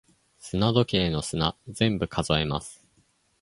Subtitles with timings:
[0.39, 2.83] 砂時計の砂、全部数えます。